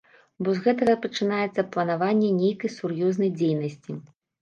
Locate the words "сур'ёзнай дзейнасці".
2.81-4.05